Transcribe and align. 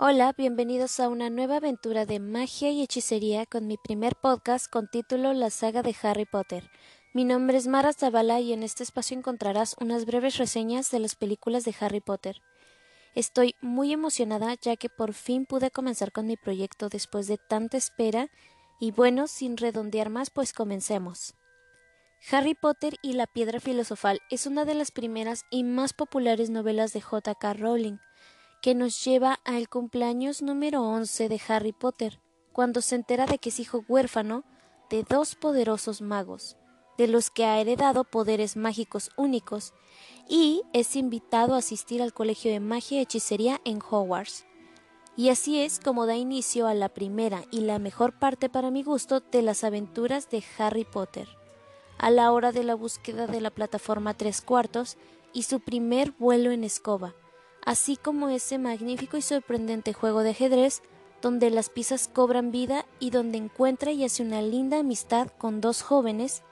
Hola, 0.00 0.32
bienvenidos 0.38 1.00
a 1.00 1.08
una 1.08 1.28
nueva 1.28 1.56
aventura 1.56 2.06
de 2.06 2.20
magia 2.20 2.70
y 2.70 2.82
hechicería 2.82 3.46
con 3.46 3.66
mi 3.66 3.76
primer 3.78 4.14
podcast 4.14 4.70
con 4.70 4.86
título 4.86 5.32
La 5.32 5.50
saga 5.50 5.82
de 5.82 5.92
Harry 6.00 6.24
Potter. 6.24 6.70
Mi 7.12 7.24
nombre 7.24 7.58
es 7.58 7.66
Mara 7.66 7.92
Zavala 7.92 8.38
y 8.38 8.52
en 8.52 8.62
este 8.62 8.84
espacio 8.84 9.18
encontrarás 9.18 9.74
unas 9.80 10.06
breves 10.06 10.36
reseñas 10.36 10.92
de 10.92 11.00
las 11.00 11.16
películas 11.16 11.64
de 11.64 11.74
Harry 11.80 11.98
Potter. 11.98 12.40
Estoy 13.16 13.56
muy 13.60 13.92
emocionada 13.92 14.54
ya 14.62 14.76
que 14.76 14.88
por 14.88 15.14
fin 15.14 15.46
pude 15.46 15.72
comenzar 15.72 16.12
con 16.12 16.28
mi 16.28 16.36
proyecto 16.36 16.88
después 16.88 17.26
de 17.26 17.36
tanta 17.36 17.76
espera 17.76 18.30
y 18.78 18.92
bueno, 18.92 19.26
sin 19.26 19.56
redondear 19.56 20.10
más, 20.10 20.30
pues 20.30 20.52
comencemos. 20.52 21.34
Harry 22.30 22.54
Potter 22.54 22.94
y 23.02 23.14
la 23.14 23.26
Piedra 23.26 23.58
Filosofal 23.58 24.20
es 24.30 24.46
una 24.46 24.64
de 24.64 24.74
las 24.74 24.92
primeras 24.92 25.42
y 25.50 25.64
más 25.64 25.92
populares 25.92 26.50
novelas 26.50 26.92
de 26.92 27.00
J.K. 27.00 27.54
Rowling 27.54 27.98
que 28.60 28.74
nos 28.74 29.04
lleva 29.04 29.40
al 29.44 29.68
cumpleaños 29.68 30.42
número 30.42 30.82
11 30.82 31.28
de 31.28 31.40
Harry 31.48 31.72
Potter, 31.72 32.20
cuando 32.52 32.80
se 32.80 32.96
entera 32.96 33.26
de 33.26 33.38
que 33.38 33.50
es 33.50 33.60
hijo 33.60 33.84
huérfano 33.88 34.44
de 34.90 35.04
dos 35.04 35.36
poderosos 35.36 36.00
magos, 36.00 36.56
de 36.96 37.06
los 37.06 37.30
que 37.30 37.44
ha 37.44 37.60
heredado 37.60 38.02
poderes 38.02 38.56
mágicos 38.56 39.10
únicos, 39.16 39.74
y 40.28 40.62
es 40.72 40.96
invitado 40.96 41.54
a 41.54 41.58
asistir 41.58 42.02
al 42.02 42.12
Colegio 42.12 42.50
de 42.50 42.60
Magia 42.60 42.98
y 42.98 43.02
Hechicería 43.02 43.60
en 43.64 43.78
Hogwarts. 43.78 44.44
Y 45.16 45.30
así 45.30 45.60
es 45.60 45.78
como 45.80 46.06
da 46.06 46.16
inicio 46.16 46.66
a 46.66 46.74
la 46.74 46.88
primera 46.88 47.44
y 47.50 47.60
la 47.60 47.78
mejor 47.78 48.18
parte 48.18 48.48
para 48.48 48.70
mi 48.70 48.82
gusto 48.82 49.20
de 49.20 49.42
las 49.42 49.64
aventuras 49.64 50.30
de 50.30 50.44
Harry 50.58 50.84
Potter. 50.84 51.28
A 51.96 52.10
la 52.10 52.32
hora 52.32 52.52
de 52.52 52.62
la 52.62 52.74
búsqueda 52.74 53.26
de 53.26 53.40
la 53.40 53.50
plataforma 53.50 54.14
tres 54.14 54.40
cuartos 54.42 54.96
y 55.32 55.44
su 55.44 55.60
primer 55.60 56.12
vuelo 56.12 56.52
en 56.52 56.62
escoba, 56.62 57.14
así 57.68 57.98
como 57.98 58.30
ese 58.30 58.56
magnífico 58.56 59.18
y 59.18 59.22
sorprendente 59.22 59.92
juego 59.92 60.22
de 60.22 60.30
ajedrez 60.30 60.80
donde 61.20 61.50
las 61.50 61.68
piezas 61.68 62.08
cobran 62.08 62.50
vida 62.50 62.86
y 62.98 63.10
donde 63.10 63.36
encuentra 63.36 63.92
y 63.92 64.04
hace 64.04 64.22
una 64.22 64.40
linda 64.40 64.78
amistad 64.78 65.28
con 65.36 65.60
dos 65.60 65.82
jóvenes, 65.82 66.42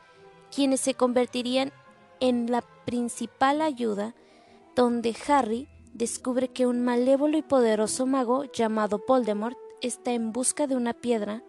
quienes 0.55 0.81
se 0.81 0.93
convertirían 0.93 1.73
en 2.21 2.51
la 2.51 2.61
principal 2.85 3.63
ayuda, 3.63 4.15
donde 4.75 5.17
Harry 5.27 5.69
descubre 5.95 6.49
que 6.49 6.67
un 6.67 6.85
malévolo 6.85 7.39
y 7.39 7.43
poderoso 7.43 8.05
mago 8.05 8.45
llamado 8.53 9.03
Voldemort 9.09 9.57
está 9.81 10.13
en 10.13 10.35
busca 10.35 10.67
de 10.67 10.77
una 10.77 10.93
piedra 10.93 11.43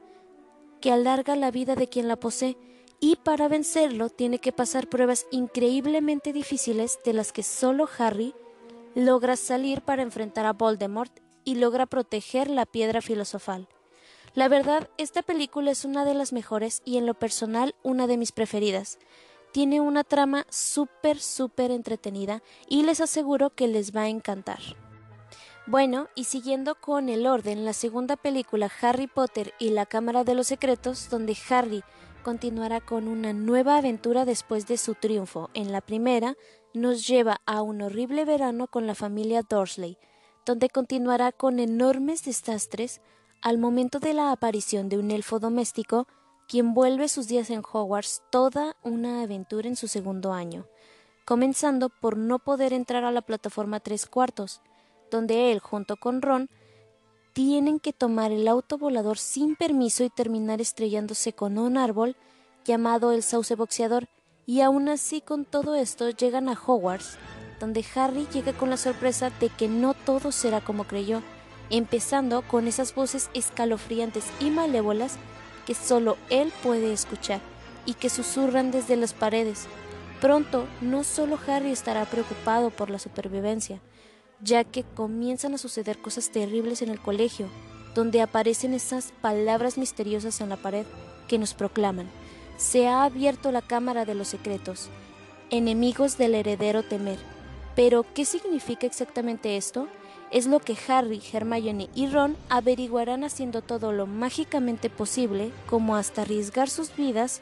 que 0.79 0.93
alarga 0.93 1.35
la 1.35 1.51
vida 1.51 1.75
de 1.75 1.89
quien 1.89 2.07
la 2.07 2.15
posee 2.15 2.55
y 3.01 3.17
para 3.17 3.49
vencerlo 3.49 4.07
tiene 4.07 4.39
que 4.39 4.53
pasar 4.53 4.87
pruebas 4.87 5.25
increíblemente 5.29 6.31
difíciles 6.31 6.99
de 7.03 7.11
las 7.11 7.33
que 7.33 7.43
solo 7.43 7.89
Harry 7.97 8.33
logra 8.97 9.35
salir 9.35 9.81
para 9.81 10.01
enfrentar 10.01 10.47
a 10.47 10.53
Voldemort 10.53 11.19
y 11.43 11.53
logra 11.53 11.85
proteger 11.85 12.49
la 12.49 12.65
piedra 12.65 12.99
filosofal. 12.99 13.67
La 14.33 14.47
verdad, 14.47 14.89
esta 14.97 15.21
película 15.21 15.69
es 15.69 15.85
una 15.85 16.03
de 16.03 16.15
las 16.15 16.33
mejores 16.33 16.81
y 16.83 16.97
en 16.97 17.05
lo 17.05 17.13
personal 17.13 17.75
una 17.83 18.07
de 18.07 18.17
mis 18.17 18.31
preferidas. 18.31 18.97
Tiene 19.51 19.81
una 19.81 20.03
trama 20.03 20.47
súper, 20.49 21.19
súper 21.19 21.69
entretenida 21.69 22.41
y 22.67 22.83
les 22.83 22.99
aseguro 22.99 23.51
que 23.51 23.67
les 23.67 23.95
va 23.95 24.01
a 24.01 24.09
encantar. 24.09 24.59
Bueno, 25.67 26.07
y 26.15 26.23
siguiendo 26.23 26.73
con 26.73 27.07
el 27.07 27.27
orden, 27.27 27.65
la 27.65 27.73
segunda 27.73 28.15
película 28.15 28.71
Harry 28.81 29.05
Potter 29.05 29.53
y 29.59 29.69
la 29.69 29.85
Cámara 29.85 30.23
de 30.23 30.33
los 30.33 30.47
Secretos, 30.47 31.11
donde 31.11 31.37
Harry 31.51 31.83
continuará 32.27 32.81
con 32.81 33.07
una 33.07 33.31
nueva 33.31 33.77
aventura 33.77 34.25
después 34.25 34.67
de 34.67 34.75
su 34.75 34.95
triunfo. 34.95 35.49
En 35.53 35.71
la 35.71 35.79
primera, 35.79 36.35
nos 36.73 37.07
lleva 37.07 37.39
a 37.45 37.61
un 37.61 37.81
horrible 37.81 38.25
verano 38.25 38.67
con 38.67 38.85
la 38.85 38.95
familia 38.95 39.43
Dursley, 39.49 39.97
donde 40.45 40.67
continuará 40.67 41.31
con 41.31 41.61
enormes 41.61 42.25
desastres 42.25 42.99
al 43.41 43.57
momento 43.57 43.99
de 43.99 44.13
la 44.13 44.33
aparición 44.33 44.89
de 44.89 44.97
un 44.97 45.11
elfo 45.11 45.39
doméstico, 45.39 46.05
quien 46.49 46.73
vuelve 46.73 47.07
sus 47.07 47.29
días 47.29 47.49
en 47.49 47.61
Hogwarts 47.61 48.21
toda 48.29 48.75
una 48.83 49.21
aventura 49.21 49.69
en 49.69 49.77
su 49.77 49.87
segundo 49.87 50.33
año, 50.33 50.65
comenzando 51.23 51.87
por 51.87 52.17
no 52.17 52.39
poder 52.39 52.73
entrar 52.73 53.05
a 53.05 53.11
la 53.13 53.21
plataforma 53.21 53.79
tres 53.79 54.05
cuartos, 54.05 54.61
donde 55.09 55.53
él, 55.53 55.59
junto 55.59 55.95
con 55.95 56.21
Ron, 56.21 56.49
tienen 57.37 57.79
que 57.79 57.93
tomar 57.93 58.31
el 58.31 58.47
auto 58.47 58.79
volador 58.79 59.19
sin 59.19 59.55
permiso 59.55 60.03
y 60.03 60.09
terminar 60.09 60.59
estrellándose 60.59 61.33
con 61.33 61.59
un 61.59 61.77
árbol 61.77 62.15
llamado 62.65 63.11
el 63.11 63.21
sauce 63.21 63.53
boxeador, 63.53 64.07
y 64.47 64.61
aún 64.61 64.89
así 64.89 65.21
con 65.21 65.45
todo 65.45 65.75
esto 65.75 66.09
llegan 66.09 66.49
a 66.49 66.53
Hogwarts, 66.59 67.19
donde 67.59 67.85
Harry 67.93 68.25
llega 68.33 68.53
con 68.53 68.71
la 68.71 68.77
sorpresa 68.77 69.29
de 69.39 69.49
que 69.49 69.67
no 69.67 69.93
todo 69.93 70.31
será 70.31 70.61
como 70.61 70.85
creyó, 70.85 71.21
empezando 71.69 72.41
con 72.41 72.67
esas 72.67 72.95
voces 72.95 73.29
escalofriantes 73.35 74.25
y 74.39 74.49
malévolas 74.49 75.17
que 75.67 75.75
solo 75.75 76.17
él 76.31 76.51
puede 76.63 76.91
escuchar 76.91 77.39
y 77.85 77.93
que 77.93 78.09
susurran 78.09 78.71
desde 78.71 78.95
las 78.95 79.13
paredes. 79.13 79.67
Pronto 80.21 80.65
no 80.81 81.03
solo 81.03 81.37
Harry 81.45 81.69
estará 81.69 82.05
preocupado 82.05 82.71
por 82.71 82.89
la 82.89 82.97
supervivencia, 82.97 83.79
ya 84.41 84.63
que 84.63 84.83
comienzan 84.83 85.53
a 85.53 85.57
suceder 85.57 85.99
cosas 85.99 86.29
terribles 86.29 86.81
en 86.81 86.89
el 86.89 86.99
colegio, 86.99 87.47
donde 87.95 88.21
aparecen 88.21 88.73
esas 88.73 89.11
palabras 89.21 89.77
misteriosas 89.77 90.41
en 90.41 90.49
la 90.49 90.57
pared 90.57 90.85
que 91.27 91.39
nos 91.39 91.53
proclaman 91.53 92.09
se 92.57 92.87
ha 92.87 93.03
abierto 93.03 93.51
la 93.51 93.61
Cámara 93.61 94.03
de 94.03 94.15
los 94.15 94.27
Secretos. 94.27 94.89
Enemigos 95.51 96.17
del 96.17 96.35
heredero 96.35 96.83
temer. 96.83 97.19
Pero, 97.75 98.03
¿qué 98.15 98.25
significa 98.25 98.87
exactamente 98.87 99.55
esto? 99.55 99.87
Es 100.31 100.47
lo 100.47 100.59
que 100.59 100.75
Harry, 100.87 101.21
Hermione 101.31 101.89
y 101.93 102.07
Ron 102.07 102.35
averiguarán 102.49 103.23
haciendo 103.23 103.61
todo 103.61 103.93
lo 103.93 104.07
mágicamente 104.07 104.89
posible, 104.89 105.51
como 105.67 105.95
hasta 105.95 106.23
arriesgar 106.23 106.69
sus 106.69 106.93
vidas, 106.95 107.41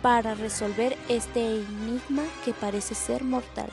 para 0.00 0.34
resolver 0.34 0.96
este 1.08 1.56
enigma 1.56 2.22
que 2.44 2.52
parece 2.52 2.94
ser 2.94 3.24
mortal. 3.24 3.70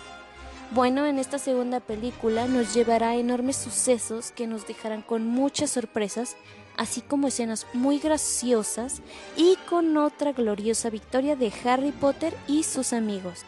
Bueno, 0.72 1.08
en 1.08 1.18
esta 1.18 1.40
segunda 1.40 1.80
película 1.80 2.48
nos 2.48 2.76
llevará 2.76 3.10
a 3.10 3.16
enormes 3.16 3.56
sucesos 3.56 4.32
que 4.32 4.46
nos 4.46 4.68
dejarán 4.68 5.02
con 5.02 5.26
muchas 5.26 5.72
sorpresas, 5.72 6.38
así 6.78 7.02
como 7.02 7.28
escenas 7.28 7.66
muy 7.74 7.98
graciosas 7.98 9.02
y 9.36 9.58
con 9.68 9.98
otra 9.98 10.32
gloriosa 10.32 10.92
victoria 10.92 11.36
de 11.36 11.52
Harry 11.66 11.92
Potter 11.92 12.36
y 12.48 12.62
sus 12.62 12.94
amigos. 12.94 13.46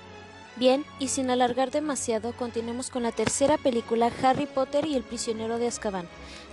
Bien, 0.56 0.84
y 0.98 1.10
sin 1.10 1.30
alargar 1.30 1.70
demasiado, 1.70 2.34
continuemos 2.34 2.90
con 2.90 3.04
la 3.04 3.12
tercera 3.12 3.60
película 3.60 4.12
Harry 4.24 4.48
Potter 4.48 4.88
y 4.88 4.96
el 4.96 5.04
prisionero 5.04 5.60
de 5.60 5.68
Azkaban, 5.68 6.08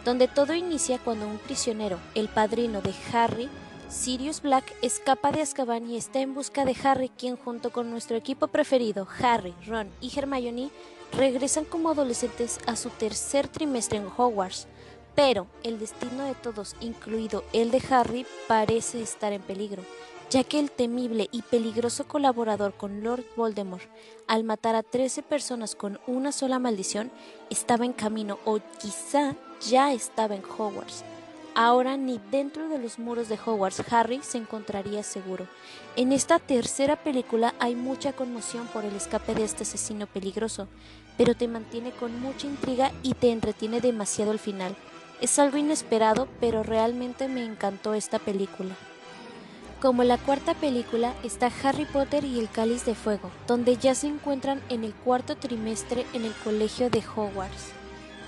donde 0.04 0.28
todo 0.28 0.54
inicia 0.54 0.98
cuando 0.98 1.26
un 1.26 1.38
prisionero, 1.38 1.98
el 2.14 2.28
padrino 2.28 2.82
de 2.82 2.94
Harry, 3.14 3.48
Sirius 3.88 4.42
Black 4.42 4.74
escapa 4.82 5.32
de 5.32 5.40
Azkaban 5.40 5.90
y 5.90 5.96
está 5.96 6.20
en 6.20 6.34
busca 6.34 6.66
de 6.66 6.76
Harry, 6.84 7.08
quien 7.08 7.36
junto 7.36 7.70
con 7.70 7.90
nuestro 7.90 8.18
equipo 8.18 8.48
preferido, 8.48 9.08
Harry, 9.22 9.54
Ron 9.66 9.88
y 10.02 10.12
Hermione, 10.14 10.70
regresan 11.16 11.64
como 11.64 11.88
adolescentes 11.90 12.58
a 12.66 12.76
su 12.76 12.90
tercer 12.90 13.48
trimestre 13.48 13.96
en 13.96 14.06
Hogwarts. 14.14 14.66
Pero 15.14 15.46
el 15.62 15.78
destino 15.78 16.24
de 16.24 16.34
todos, 16.34 16.76
incluido 16.80 17.44
el 17.54 17.70
de 17.70 17.82
Harry, 17.88 18.26
parece 18.46 19.00
estar 19.00 19.32
en 19.32 19.40
peligro, 19.40 19.82
ya 20.28 20.44
que 20.44 20.60
el 20.60 20.70
temible 20.70 21.28
y 21.32 21.40
peligroso 21.40 22.06
colaborador 22.06 22.74
con 22.74 23.02
Lord 23.02 23.24
Voldemort, 23.36 23.88
al 24.26 24.44
matar 24.44 24.76
a 24.76 24.82
13 24.82 25.22
personas 25.22 25.74
con 25.74 25.98
una 26.06 26.30
sola 26.32 26.58
maldición, 26.58 27.10
estaba 27.48 27.86
en 27.86 27.94
camino 27.94 28.38
o 28.44 28.60
quizá 28.80 29.34
ya 29.66 29.94
estaba 29.94 30.34
en 30.34 30.42
Hogwarts. 30.44 31.04
Ahora 31.60 31.96
ni 31.96 32.20
dentro 32.30 32.68
de 32.68 32.78
los 32.78 33.00
muros 33.00 33.28
de 33.28 33.36
Hogwarts 33.44 33.82
Harry 33.92 34.20
se 34.22 34.38
encontraría 34.38 35.02
seguro. 35.02 35.48
En 35.96 36.12
esta 36.12 36.38
tercera 36.38 36.94
película 36.94 37.52
hay 37.58 37.74
mucha 37.74 38.12
conmoción 38.12 38.68
por 38.68 38.84
el 38.84 38.94
escape 38.94 39.34
de 39.34 39.42
este 39.42 39.64
asesino 39.64 40.06
peligroso, 40.06 40.68
pero 41.16 41.34
te 41.34 41.48
mantiene 41.48 41.90
con 41.90 42.20
mucha 42.20 42.46
intriga 42.46 42.92
y 43.02 43.14
te 43.14 43.32
entretiene 43.32 43.80
demasiado 43.80 44.30
al 44.30 44.38
final. 44.38 44.76
Es 45.20 45.36
algo 45.40 45.56
inesperado, 45.56 46.28
pero 46.38 46.62
realmente 46.62 47.26
me 47.26 47.44
encantó 47.44 47.92
esta 47.92 48.20
película. 48.20 48.76
Como 49.82 50.04
la 50.04 50.16
cuarta 50.16 50.54
película 50.54 51.12
está 51.24 51.50
Harry 51.64 51.86
Potter 51.86 52.22
y 52.24 52.38
el 52.38 52.48
Cáliz 52.48 52.84
de 52.84 52.94
Fuego, 52.94 53.32
donde 53.48 53.76
ya 53.76 53.96
se 53.96 54.06
encuentran 54.06 54.62
en 54.68 54.84
el 54.84 54.94
cuarto 54.94 55.36
trimestre 55.36 56.06
en 56.12 56.24
el 56.24 56.34
colegio 56.44 56.88
de 56.88 57.00
Hogwarts 57.00 57.72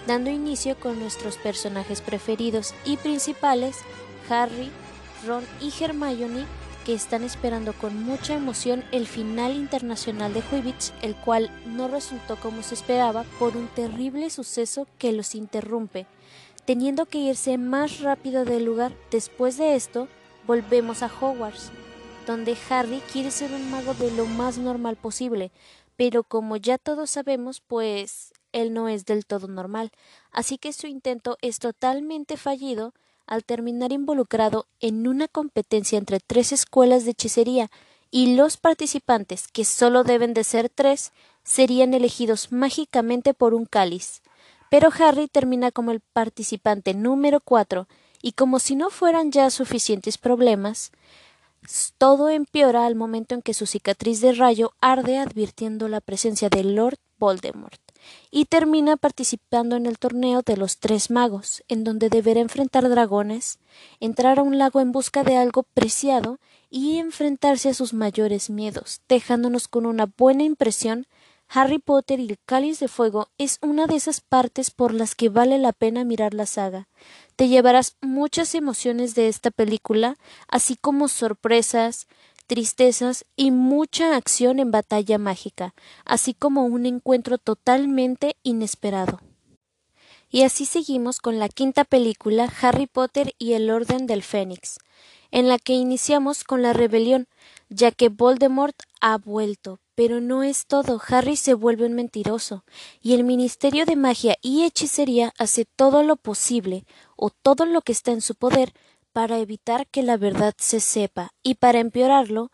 dando 0.06 0.30
inicio 0.30 0.78
con 0.78 0.98
nuestros 0.98 1.36
personajes 1.36 2.00
preferidos 2.00 2.74
y 2.84 2.96
principales, 2.96 3.76
Harry, 4.28 4.70
Ron 5.26 5.44
y 5.60 5.72
Hermione, 5.82 6.46
que 6.84 6.94
están 6.94 7.24
esperando 7.24 7.72
con 7.74 8.02
mucha 8.02 8.34
emoción 8.34 8.84
el 8.90 9.06
final 9.06 9.54
internacional 9.54 10.32
de 10.32 10.40
Quidditch, 10.40 10.92
el 11.02 11.14
cual 11.14 11.50
no 11.66 11.88
resultó 11.88 12.36
como 12.36 12.62
se 12.62 12.74
esperaba 12.74 13.24
por 13.38 13.56
un 13.56 13.68
terrible 13.68 14.30
suceso 14.30 14.86
que 14.98 15.12
los 15.12 15.34
interrumpe, 15.34 16.06
teniendo 16.64 17.06
que 17.06 17.18
irse 17.18 17.58
más 17.58 18.00
rápido 18.00 18.44
del 18.44 18.64
lugar. 18.64 18.92
Después 19.10 19.58
de 19.58 19.74
esto, 19.74 20.08
volvemos 20.46 21.02
a 21.02 21.10
Hogwarts, 21.20 21.70
donde 22.26 22.56
Harry 22.70 23.02
quiere 23.12 23.30
ser 23.30 23.52
un 23.52 23.70
mago 23.70 23.94
de 23.94 24.10
lo 24.12 24.24
más 24.24 24.56
normal 24.56 24.96
posible, 24.96 25.52
pero 25.96 26.22
como 26.22 26.56
ya 26.56 26.78
todos 26.78 27.10
sabemos, 27.10 27.60
pues 27.60 28.32
él 28.52 28.72
no 28.72 28.88
es 28.88 29.04
del 29.04 29.26
todo 29.26 29.48
normal, 29.48 29.92
así 30.32 30.58
que 30.58 30.72
su 30.72 30.86
intento 30.86 31.38
es 31.40 31.58
totalmente 31.58 32.36
fallido 32.36 32.94
al 33.26 33.44
terminar 33.44 33.92
involucrado 33.92 34.66
en 34.80 35.06
una 35.06 35.28
competencia 35.28 35.98
entre 35.98 36.20
tres 36.20 36.52
escuelas 36.52 37.04
de 37.04 37.12
hechicería 37.12 37.70
y 38.10 38.34
los 38.34 38.56
participantes, 38.56 39.46
que 39.46 39.64
solo 39.64 40.02
deben 40.02 40.34
de 40.34 40.42
ser 40.42 40.68
tres, 40.68 41.12
serían 41.44 41.94
elegidos 41.94 42.50
mágicamente 42.50 43.34
por 43.34 43.54
un 43.54 43.66
cáliz. 43.66 44.22
Pero 44.68 44.90
Harry 44.98 45.28
termina 45.28 45.70
como 45.70 45.92
el 45.92 46.00
participante 46.00 46.92
número 46.92 47.40
cuatro, 47.40 47.86
y 48.20 48.32
como 48.32 48.58
si 48.58 48.74
no 48.74 48.90
fueran 48.90 49.30
ya 49.30 49.48
suficientes 49.50 50.18
problemas, 50.18 50.90
todo 51.98 52.30
empeora 52.30 52.86
al 52.86 52.94
momento 52.94 53.34
en 53.34 53.42
que 53.42 53.54
su 53.54 53.66
cicatriz 53.66 54.20
de 54.20 54.32
rayo 54.32 54.72
arde 54.80 55.18
advirtiendo 55.18 55.88
la 55.88 56.00
presencia 56.00 56.48
de 56.48 56.64
Lord 56.64 56.98
Voldemort 57.18 57.89
y 58.30 58.46
termina 58.46 58.96
participando 58.96 59.76
en 59.76 59.86
el 59.86 59.98
torneo 59.98 60.42
de 60.42 60.56
los 60.56 60.78
tres 60.78 61.10
magos, 61.10 61.62
en 61.68 61.84
donde 61.84 62.08
deberá 62.08 62.40
enfrentar 62.40 62.88
dragones, 62.88 63.58
entrar 64.00 64.38
a 64.38 64.42
un 64.42 64.58
lago 64.58 64.80
en 64.80 64.92
busca 64.92 65.24
de 65.24 65.36
algo 65.36 65.62
preciado 65.62 66.38
y 66.70 66.98
enfrentarse 66.98 67.70
a 67.70 67.74
sus 67.74 67.92
mayores 67.92 68.50
miedos, 68.50 69.00
dejándonos 69.08 69.68
con 69.68 69.86
una 69.86 70.06
buena 70.16 70.44
impresión 70.44 71.06
Harry 71.52 71.80
Potter 71.80 72.20
y 72.20 72.28
el 72.30 72.38
Cáliz 72.46 72.78
de 72.78 72.86
Fuego 72.86 73.28
es 73.36 73.58
una 73.60 73.88
de 73.88 73.96
esas 73.96 74.20
partes 74.20 74.70
por 74.70 74.94
las 74.94 75.16
que 75.16 75.28
vale 75.28 75.58
la 75.58 75.72
pena 75.72 76.04
mirar 76.04 76.32
la 76.32 76.46
saga. 76.46 76.86
Te 77.34 77.48
llevarás 77.48 77.96
muchas 78.00 78.54
emociones 78.54 79.16
de 79.16 79.26
esta 79.26 79.50
película, 79.50 80.16
así 80.46 80.76
como 80.76 81.08
sorpresas, 81.08 82.06
tristezas 82.50 83.26
y 83.36 83.52
mucha 83.52 84.16
acción 84.16 84.58
en 84.58 84.72
batalla 84.72 85.18
mágica, 85.18 85.72
así 86.04 86.34
como 86.34 86.64
un 86.64 86.84
encuentro 86.84 87.38
totalmente 87.38 88.34
inesperado. 88.42 89.20
Y 90.30 90.42
así 90.42 90.64
seguimos 90.64 91.20
con 91.20 91.38
la 91.38 91.48
quinta 91.48 91.84
película 91.84 92.52
Harry 92.60 92.88
Potter 92.88 93.34
y 93.38 93.52
el 93.52 93.70
Orden 93.70 94.08
del 94.08 94.24
Fénix, 94.24 94.80
en 95.30 95.46
la 95.46 95.60
que 95.60 95.74
iniciamos 95.74 96.42
con 96.42 96.60
la 96.60 96.72
rebelión, 96.72 97.28
ya 97.68 97.92
que 97.92 98.08
Voldemort 98.08 98.74
ha 99.00 99.16
vuelto, 99.16 99.78
pero 99.94 100.20
no 100.20 100.42
es 100.42 100.66
todo. 100.66 101.00
Harry 101.06 101.36
se 101.36 101.54
vuelve 101.54 101.86
un 101.86 101.92
mentiroso, 101.92 102.64
y 103.00 103.14
el 103.14 103.22
Ministerio 103.22 103.86
de 103.86 103.94
Magia 103.94 104.36
y 104.42 104.64
Hechicería 104.64 105.32
hace 105.38 105.66
todo 105.66 106.02
lo 106.02 106.16
posible, 106.16 106.84
o 107.14 107.30
todo 107.30 107.64
lo 107.64 107.80
que 107.82 107.92
está 107.92 108.10
en 108.10 108.20
su 108.20 108.34
poder, 108.34 108.72
para 109.12 109.38
evitar 109.38 109.86
que 109.86 110.02
la 110.02 110.16
verdad 110.16 110.54
se 110.58 110.80
sepa, 110.80 111.30
y 111.42 111.56
para 111.56 111.80
empeorarlo, 111.80 112.50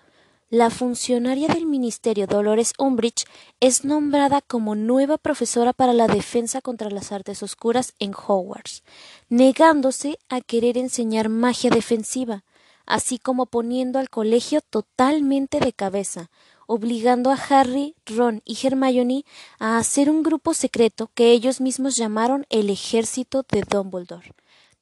la 0.49 0.71
funcionaria 0.71 1.49
del 1.49 1.67
Ministerio 1.67 2.29
Dolores 2.29 2.73
Umbridge 2.79 3.25
es 3.59 3.85
nombrada 3.85 4.41
como 4.41 4.77
nueva 4.77 5.19
profesora 5.19 5.73
para 5.73 5.93
la 5.93 6.07
defensa 6.07 6.61
contra 6.61 6.89
las 6.89 7.11
artes 7.11 7.43
oscuras 7.43 7.95
en 7.99 8.13
Hogwarts, 8.15 8.85
negándose 9.29 10.21
a 10.29 10.41
querer 10.41 10.79
enseñar 10.79 11.29
magia 11.29 11.71
defensiva, 11.71 12.45
así 12.87 13.19
como 13.19 13.47
poniendo 13.47 13.99
al 13.99 14.09
colegio 14.09 14.61
totalmente 14.61 15.59
de 15.59 15.73
cabeza, 15.73 16.31
obligando 16.69 17.31
a 17.31 17.35
Harry, 17.35 17.97
Ron 18.07 18.43
y 18.45 18.57
Hermione 18.65 19.25
a 19.59 19.79
hacer 19.79 20.09
un 20.11 20.23
grupo 20.23 20.55
secreto 20.55 21.11
que 21.15 21.33
ellos 21.33 21.61
mismos 21.61 21.97
llamaron 21.97 22.47
el 22.51 22.71
Ejército 22.71 23.45
de 23.51 23.63
Dumbledore, 23.63 24.33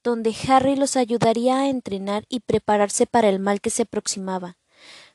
donde 0.05 0.35
Harry 0.47 0.75
los 0.75 0.95
ayudaría 0.97 1.61
a 1.61 1.69
entrenar 1.69 2.25
y 2.29 2.41
prepararse 2.41 3.07
para 3.07 3.27
el 3.27 3.39
mal 3.39 3.59
que 3.59 3.71
se 3.71 3.81
aproximaba. 3.81 4.55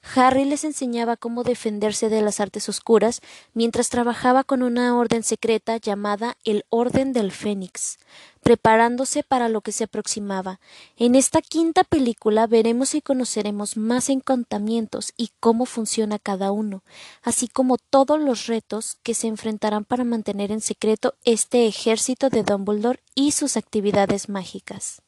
Harry 0.02 0.44
les 0.44 0.64
enseñaba 0.64 1.16
cómo 1.16 1.44
defenderse 1.44 2.08
de 2.08 2.22
las 2.22 2.40
artes 2.40 2.68
oscuras 2.68 3.20
mientras 3.52 3.90
trabajaba 3.90 4.44
con 4.44 4.62
una 4.62 4.96
orden 4.96 5.22
secreta 5.22 5.76
llamada 5.76 6.36
el 6.44 6.64
Orden 6.70 7.12
del 7.12 7.32
Fénix, 7.32 7.98
preparándose 8.42 9.22
para 9.22 9.48
lo 9.48 9.60
que 9.60 9.72
se 9.72 9.84
aproximaba. 9.84 10.58
En 10.96 11.14
esta 11.14 11.42
quinta 11.42 11.84
película 11.84 12.46
veremos 12.46 12.94
y 12.94 13.02
conoceremos 13.02 13.76
más 13.76 14.08
encantamientos 14.08 15.12
y 15.16 15.30
cómo 15.38 15.66
funciona 15.66 16.18
cada 16.18 16.50
uno, 16.50 16.82
así 17.22 17.46
como 17.46 17.76
todos 17.76 18.18
los 18.18 18.46
retos 18.46 18.96
que 19.02 19.14
se 19.14 19.28
enfrentarán 19.28 19.84
para 19.84 20.04
mantener 20.04 20.50
en 20.50 20.60
secreto 20.60 21.14
este 21.24 21.66
ejército 21.66 22.30
de 22.30 22.42
Dumbledore 22.42 23.00
y 23.14 23.32
sus 23.32 23.56
actividades 23.56 24.28
mágicas. 24.28 25.02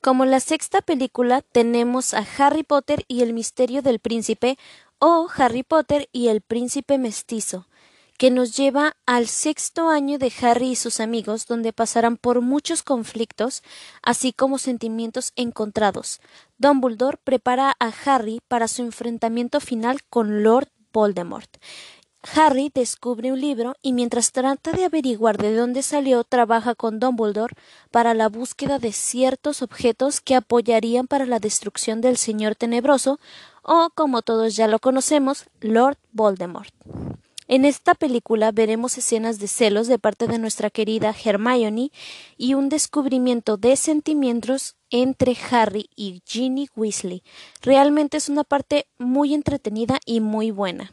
Como 0.00 0.24
la 0.24 0.40
sexta 0.40 0.82
película 0.82 1.42
tenemos 1.42 2.14
a 2.14 2.24
Harry 2.38 2.62
Potter 2.62 3.04
y 3.08 3.22
el 3.22 3.32
misterio 3.32 3.82
del 3.82 3.98
príncipe 3.98 4.56
o 4.98 5.28
Harry 5.36 5.62
Potter 5.62 6.08
y 6.12 6.28
el 6.28 6.40
príncipe 6.40 6.96
mestizo, 6.96 7.66
que 8.16 8.30
nos 8.30 8.56
lleva 8.56 8.96
al 9.04 9.26
sexto 9.26 9.88
año 9.88 10.18
de 10.18 10.32
Harry 10.40 10.70
y 10.70 10.76
sus 10.76 11.00
amigos, 11.00 11.46
donde 11.46 11.72
pasarán 11.72 12.16
por 12.16 12.40
muchos 12.40 12.82
conflictos, 12.82 13.62
así 14.02 14.32
como 14.32 14.58
sentimientos 14.58 15.32
encontrados. 15.36 16.20
Dumbledore 16.58 17.18
prepara 17.22 17.74
a 17.78 17.92
Harry 18.04 18.40
para 18.48 18.68
su 18.68 18.82
enfrentamiento 18.82 19.60
final 19.60 20.02
con 20.08 20.42
Lord 20.42 20.68
Voldemort, 20.92 21.50
Harry 22.34 22.70
descubre 22.74 23.32
un 23.32 23.40
libro 23.40 23.74
y 23.82 23.92
mientras 23.92 24.32
trata 24.32 24.72
de 24.72 24.84
averiguar 24.84 25.38
de 25.38 25.54
dónde 25.54 25.82
salió, 25.82 26.24
trabaja 26.24 26.74
con 26.74 26.98
Dumbledore 26.98 27.54
para 27.90 28.14
la 28.14 28.28
búsqueda 28.28 28.78
de 28.78 28.92
ciertos 28.92 29.62
objetos 29.62 30.20
que 30.20 30.34
apoyarían 30.34 31.06
para 31.06 31.26
la 31.26 31.38
destrucción 31.38 32.00
del 32.00 32.16
Señor 32.16 32.56
Tenebroso 32.56 33.20
o, 33.62 33.90
como 33.94 34.22
todos 34.22 34.56
ya 34.56 34.66
lo 34.66 34.78
conocemos, 34.78 35.46
Lord 35.60 35.98
Voldemort. 36.12 36.72
En 37.48 37.64
esta 37.64 37.94
película 37.94 38.50
veremos 38.50 38.98
escenas 38.98 39.38
de 39.38 39.46
celos 39.46 39.86
de 39.86 40.00
parte 40.00 40.26
de 40.26 40.38
nuestra 40.38 40.68
querida 40.68 41.14
Hermione 41.24 41.92
y 42.36 42.54
un 42.54 42.68
descubrimiento 42.68 43.56
de 43.56 43.76
sentimientos 43.76 44.74
entre 44.90 45.36
Harry 45.50 45.88
y 45.94 46.22
Ginny 46.26 46.68
Weasley. 46.74 47.22
Realmente 47.62 48.16
es 48.16 48.28
una 48.28 48.42
parte 48.42 48.88
muy 48.98 49.32
entretenida 49.32 50.00
y 50.04 50.20
muy 50.20 50.50
buena. 50.50 50.90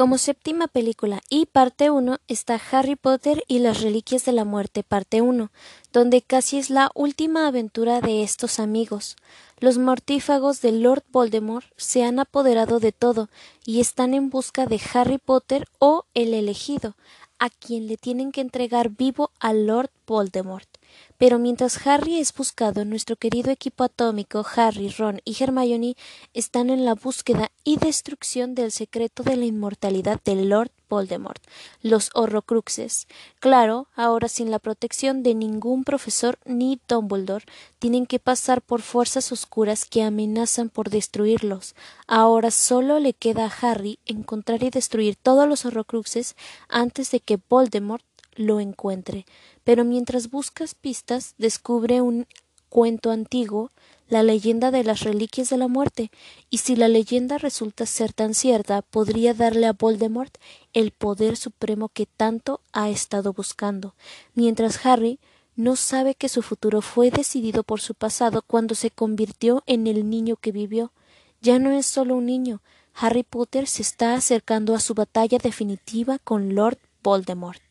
Como 0.00 0.16
séptima 0.16 0.66
película 0.66 1.20
y 1.28 1.44
parte 1.44 1.90
1 1.90 2.20
está 2.26 2.58
Harry 2.72 2.96
Potter 2.96 3.44
y 3.48 3.58
las 3.58 3.82
Reliquias 3.82 4.24
de 4.24 4.32
la 4.32 4.46
Muerte 4.46 4.82
parte 4.82 5.20
1, 5.20 5.50
donde 5.92 6.22
casi 6.22 6.56
es 6.56 6.70
la 6.70 6.90
última 6.94 7.46
aventura 7.46 8.00
de 8.00 8.22
estos 8.22 8.60
amigos. 8.60 9.16
Los 9.58 9.76
mortífagos 9.76 10.62
de 10.62 10.72
Lord 10.72 11.04
Voldemort 11.12 11.66
se 11.76 12.02
han 12.02 12.18
apoderado 12.18 12.80
de 12.80 12.92
todo 12.92 13.28
y 13.66 13.80
están 13.80 14.14
en 14.14 14.30
busca 14.30 14.64
de 14.64 14.80
Harry 14.94 15.18
Potter 15.18 15.68
o 15.78 16.06
el 16.14 16.32
elegido, 16.32 16.96
a 17.38 17.50
quien 17.50 17.86
le 17.86 17.98
tienen 17.98 18.32
que 18.32 18.40
entregar 18.40 18.88
vivo 18.88 19.30
a 19.38 19.52
Lord 19.52 19.90
Voldemort. 20.06 20.78
Pero 21.20 21.38
mientras 21.38 21.86
Harry 21.86 22.18
es 22.18 22.32
buscado, 22.32 22.86
nuestro 22.86 23.14
querido 23.14 23.50
equipo 23.50 23.84
atómico, 23.84 24.42
Harry, 24.56 24.88
Ron 24.88 25.20
y 25.26 25.36
Hermione 25.38 25.94
están 26.32 26.70
en 26.70 26.86
la 26.86 26.94
búsqueda 26.94 27.50
y 27.62 27.76
destrucción 27.76 28.54
del 28.54 28.72
secreto 28.72 29.22
de 29.22 29.36
la 29.36 29.44
inmortalidad 29.44 30.18
del 30.24 30.48
Lord 30.48 30.70
Voldemort, 30.88 31.42
los 31.82 32.08
Horrocruxes. 32.14 33.06
Claro, 33.38 33.88
ahora 33.94 34.28
sin 34.28 34.50
la 34.50 34.58
protección 34.58 35.22
de 35.22 35.34
ningún 35.34 35.84
profesor 35.84 36.38
ni 36.46 36.80
Dumbledore, 36.88 37.44
tienen 37.78 38.06
que 38.06 38.18
pasar 38.18 38.62
por 38.62 38.80
fuerzas 38.80 39.30
oscuras 39.30 39.84
que 39.84 40.02
amenazan 40.02 40.70
por 40.70 40.88
destruirlos. 40.88 41.74
Ahora 42.06 42.50
solo 42.50 42.98
le 42.98 43.12
queda 43.12 43.44
a 43.44 43.52
Harry 43.60 43.98
encontrar 44.06 44.62
y 44.62 44.70
destruir 44.70 45.16
todos 45.16 45.46
los 45.46 45.66
Horrocruxes 45.66 46.34
antes 46.68 47.10
de 47.10 47.20
que 47.20 47.38
Voldemort 47.48 48.04
lo 48.40 48.58
encuentre 48.60 49.26
pero 49.64 49.84
mientras 49.84 50.30
buscas 50.30 50.74
pistas 50.74 51.34
descubre 51.38 52.00
un 52.00 52.26
cuento 52.68 53.12
antiguo, 53.12 53.70
la 54.08 54.22
leyenda 54.24 54.72
de 54.72 54.82
las 54.82 55.00
reliquias 55.00 55.48
de 55.50 55.56
la 55.56 55.68
muerte, 55.68 56.10
y 56.50 56.58
si 56.58 56.74
la 56.74 56.88
leyenda 56.88 57.38
resulta 57.38 57.86
ser 57.86 58.12
tan 58.12 58.34
cierta, 58.34 58.82
podría 58.82 59.34
darle 59.34 59.66
a 59.66 59.72
Voldemort 59.72 60.36
el 60.72 60.90
poder 60.90 61.36
supremo 61.36 61.88
que 61.88 62.06
tanto 62.06 62.60
ha 62.72 62.90
estado 62.90 63.32
buscando, 63.32 63.94
mientras 64.34 64.84
Harry 64.84 65.20
no 65.54 65.76
sabe 65.76 66.16
que 66.16 66.28
su 66.28 66.42
futuro 66.42 66.80
fue 66.80 67.10
decidido 67.10 67.62
por 67.62 67.80
su 67.80 67.94
pasado 67.94 68.42
cuando 68.42 68.74
se 68.74 68.90
convirtió 68.90 69.62
en 69.66 69.86
el 69.86 70.10
niño 70.10 70.36
que 70.36 70.52
vivió. 70.52 70.92
Ya 71.40 71.58
no 71.58 71.70
es 71.70 71.86
solo 71.86 72.16
un 72.16 72.26
niño, 72.26 72.60
Harry 72.94 73.22
Potter 73.22 73.68
se 73.68 73.82
está 73.82 74.14
acercando 74.14 74.74
a 74.74 74.80
su 74.80 74.94
batalla 74.94 75.38
definitiva 75.38 76.18
con 76.18 76.54
Lord 76.54 76.78
Voldemort. 77.02 77.69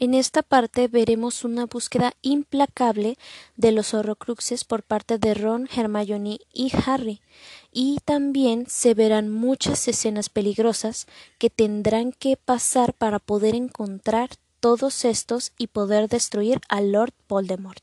En 0.00 0.14
esta 0.14 0.42
parte 0.42 0.88
veremos 0.88 1.44
una 1.44 1.66
búsqueda 1.66 2.14
implacable 2.22 3.18
de 3.58 3.70
los 3.70 3.92
horrocruxes 3.92 4.64
por 4.64 4.82
parte 4.82 5.18
de 5.18 5.34
Ron, 5.34 5.68
Hermione 5.76 6.40
y 6.54 6.72
Harry, 6.86 7.20
y 7.70 7.98
también 8.06 8.64
se 8.66 8.94
verán 8.94 9.28
muchas 9.28 9.86
escenas 9.88 10.30
peligrosas 10.30 11.06
que 11.36 11.50
tendrán 11.50 12.12
que 12.12 12.38
pasar 12.38 12.94
para 12.94 13.18
poder 13.18 13.54
encontrar 13.54 14.30
todos 14.58 15.04
estos 15.04 15.52
y 15.58 15.66
poder 15.66 16.08
destruir 16.08 16.62
a 16.70 16.80
Lord 16.80 17.12
Voldemort. 17.28 17.82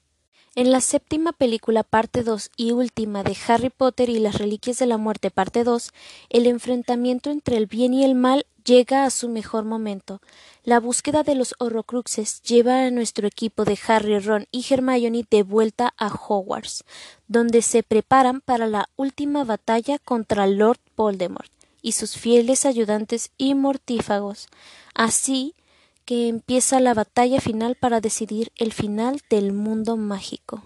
En 0.56 0.72
la 0.72 0.82
séptima 0.82 1.34
película 1.34 1.84
parte 1.84 2.24
2 2.24 2.50
y 2.58 2.72
última 2.72 3.22
de 3.22 3.38
Harry 3.48 3.70
Potter 3.70 4.10
y 4.10 4.18
las 4.18 4.40
Reliquias 4.40 4.80
de 4.80 4.88
la 4.88 4.98
Muerte 4.98 5.30
parte 5.30 5.64
2, 5.64 5.92
el 6.32 6.48
enfrentamiento 6.48 7.30
entre 7.30 7.58
el 7.58 7.68
bien 7.68 7.94
y 7.94 8.04
el 8.04 8.16
mal 8.16 8.48
llega 8.68 9.06
a 9.06 9.10
su 9.10 9.30
mejor 9.30 9.64
momento. 9.64 10.22
La 10.64 10.80
búsqueda 10.80 11.24
de 11.24 11.36
los 11.36 11.56
Horrocruxes 11.58 12.42
lleva 12.42 12.84
a 12.84 12.92
nuestro 12.92 13.26
equipo 13.26 13.64
de 13.64 13.80
Harry, 13.88 14.20
Ron 14.20 14.46
y 14.52 14.66
Hermione 14.70 15.26
de 15.32 15.44
vuelta 15.44 15.94
a 15.98 16.08
Hogwarts, 16.08 16.84
donde 17.28 17.62
se 17.62 17.82
preparan 17.82 18.42
para 18.42 18.68
la 18.68 18.90
última 18.98 19.46
batalla 19.46 19.98
contra 20.00 20.48
Lord 20.48 20.80
Voldemort 20.98 21.52
y 21.82 21.94
sus 21.94 22.18
fieles 22.18 22.66
ayudantes 22.66 23.32
y 23.38 23.56
mortífagos. 23.56 24.48
Así 24.94 25.56
que 26.04 26.28
empieza 26.28 26.80
la 26.82 26.94
batalla 26.94 27.40
final 27.40 27.76
para 27.76 28.02
decidir 28.02 28.52
el 28.58 28.74
final 28.74 29.22
del 29.30 29.54
mundo 29.54 29.96
mágico. 29.96 30.62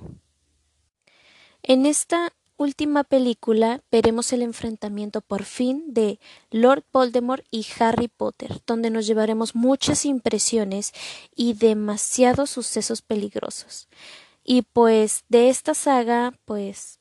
En 1.64 1.86
esta 1.86 2.34
última 2.62 3.04
película 3.04 3.82
veremos 3.92 4.32
el 4.34 4.44
enfrentamiento 4.44 5.22
por 5.22 5.44
fin 5.44 5.84
de 5.88 6.20
Lord 6.52 6.84
Voldemort 6.94 7.44
y 7.50 7.66
Harry 7.80 8.08
Potter, 8.08 8.62
donde 8.68 8.90
nos 8.90 9.08
llevaremos 9.08 9.56
muchas 9.56 10.06
impresiones 10.06 10.94
y 11.36 11.54
demasiados 11.54 12.52
sucesos 12.52 13.02
peligrosos. 13.02 13.88
Y 14.44 14.62
pues 14.62 15.26
de 15.28 15.50
esta 15.50 15.74
saga, 15.74 16.34
pues 16.46 17.01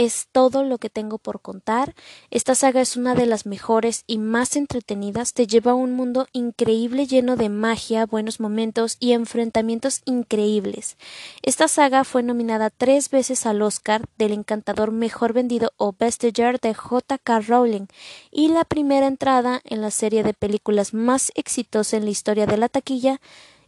es 0.00 0.28
todo 0.32 0.64
lo 0.64 0.78
que 0.78 0.88
tengo 0.88 1.18
por 1.18 1.42
contar. 1.42 1.94
Esta 2.30 2.54
saga 2.54 2.80
es 2.80 2.96
una 2.96 3.14
de 3.14 3.26
las 3.26 3.44
mejores 3.44 4.04
y 4.06 4.16
más 4.16 4.56
entretenidas. 4.56 5.34
Te 5.34 5.46
lleva 5.46 5.72
a 5.72 5.74
un 5.74 5.92
mundo 5.92 6.26
increíble 6.32 7.06
lleno 7.06 7.36
de 7.36 7.50
magia, 7.50 8.06
buenos 8.06 8.40
momentos 8.40 8.96
y 8.98 9.12
enfrentamientos 9.12 10.00
increíbles. 10.06 10.96
Esta 11.42 11.68
saga 11.68 12.04
fue 12.04 12.22
nominada 12.22 12.70
tres 12.70 13.10
veces 13.10 13.44
al 13.44 13.60
Oscar 13.60 14.06
del 14.16 14.32
encantador 14.32 14.90
mejor 14.90 15.34
vendido 15.34 15.74
o 15.76 15.92
Best 15.92 16.24
Year 16.24 16.58
de 16.60 16.72
J.K. 16.72 17.40
Rowling 17.40 17.86
y 18.30 18.48
la 18.48 18.64
primera 18.64 19.06
entrada 19.06 19.60
en 19.64 19.82
la 19.82 19.90
serie 19.90 20.22
de 20.22 20.32
películas 20.32 20.94
más 20.94 21.30
exitosa 21.34 21.98
en 21.98 22.06
la 22.06 22.10
historia 22.10 22.46
de 22.46 22.56
la 22.56 22.70
taquilla 22.70 23.20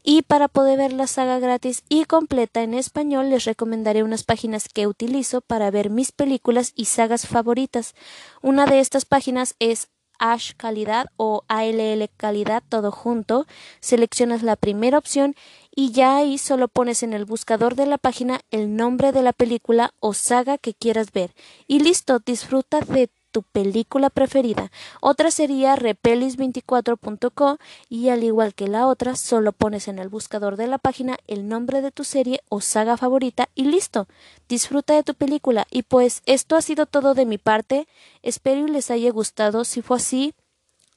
y 0.03 0.23
para 0.23 0.49
poder 0.49 0.79
ver 0.79 0.93
la 0.93 1.07
saga 1.07 1.39
gratis 1.39 1.83
y 1.89 2.05
completa 2.05 2.63
en 2.63 2.75
español 2.75 3.31
les 3.31 3.45
recomendaré 3.45 4.03
unas 4.03 4.25
páginas 4.25 4.69
que 4.69 4.87
utilizo 4.87 5.41
para 5.41 5.71
ver 5.71 5.91
mis 5.91 6.13
películas 6.13 6.73
y 6.75 6.87
sagas 6.87 7.27
favoritas. 7.27 7.95
Una 8.43 8.67
de 8.67 8.81
estas 8.81 9.05
páginas 9.05 9.55
es 9.59 9.89
Ash 10.19 10.53
Calidad 10.57 11.07
o 11.17 11.45
ALL 11.49 12.09
Calidad 12.17 12.63
todo 12.69 12.91
junto. 12.91 13.47
Seleccionas 13.81 14.43
la 14.43 14.57
primera 14.57 14.99
opción 14.99 15.35
y 15.75 15.93
ya 15.93 16.17
ahí 16.17 16.39
solo 16.39 16.69
pones 16.69 17.03
en 17.03 17.13
el 17.13 17.25
buscador 17.25 17.75
de 17.75 17.87
la 17.87 17.99
página 17.99 18.41
el 18.51 18.77
nombre 18.77 19.13
de 19.13 19.23
la 19.23 19.33
película 19.33 19.95
o 20.01 20.15
saga 20.15 20.59
que 20.59 20.75
quieras 20.75 21.13
ver. 21.13 21.35
Y 21.67 21.81
listo, 21.81 22.21
disfruta 22.21 22.81
de 22.81 23.11
tu 23.33 23.43
película 23.43 24.11
preferida. 24.11 24.71
Otra 25.01 25.31
sería 25.31 25.75
repelis24.co 25.75 27.59
y 27.89 28.11
al 28.11 28.23
igual 28.23 28.55
que 28.55 28.69
la 28.69 28.87
otra, 28.87 29.17
solo 29.17 29.53
pones 29.53 29.89
en 29.89 29.99
el 29.99 30.09
buscador 30.09 30.57
de 30.57 30.69
la 30.69 30.79
página 30.79 31.17
el 31.27 31.49
nombre 31.49 31.83
de 31.83 31.91
tu 31.91 32.05
serie 32.05 32.43
o 32.49 32.61
saga 32.61 32.97
favorita 32.97 33.49
y 33.55 33.65
listo. 33.65 34.07
Disfruta 34.49 34.95
de 34.95 35.03
tu 35.03 35.15
película. 35.15 35.67
Y 35.71 35.83
pues 35.83 36.23
esto 36.27 36.57
ha 36.57 36.63
sido 36.63 36.87
todo 36.87 37.15
de 37.15 37.27
mi 37.27 37.39
parte. 37.39 37.89
Espero 38.23 38.69
y 38.69 38.71
les 38.71 38.91
haya 38.91 39.11
gustado. 39.11 39.65
Si 39.65 39.83
fue 39.83 39.97
así, 39.97 40.35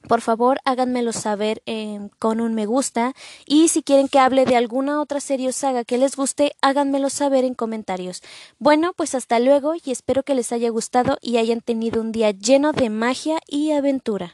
por 0.06 0.22
favor 0.22 0.60
háganmelo 0.66 1.14
saber 1.14 1.62
em, 1.66 2.10
con 2.20 2.42
un 2.42 2.54
me 2.54 2.66
gusta 2.66 3.14
y 3.46 3.68
si 3.70 3.84
quieren 3.84 4.08
que 4.08 4.20
hable 4.20 4.46
de 4.46 4.56
alguna 4.56 5.02
otra 5.02 5.20
serie 5.20 5.50
o 5.50 5.52
saga 5.52 5.84
que 5.84 5.98
les 5.98 6.16
guste, 6.16 6.56
háganmelo 6.62 7.10
saber 7.10 7.44
en 7.44 7.54
comentarios. 7.54 8.22
Bueno, 8.60 8.94
pues 8.96 9.16
hasta 9.16 9.40
luego 9.40 9.74
y 9.76 9.92
espero 9.92 10.24
que 10.24 10.36
les 10.36 10.52
haya 10.52 10.70
gustado 10.70 11.18
y 11.22 11.38
hayan 11.38 11.62
tenido 11.62 12.02
un 12.02 12.12
día 12.12 12.32
lleno 12.32 12.72
de 12.72 12.90
magia 12.90 13.40
y 13.48 13.72
aventura. 13.72 14.34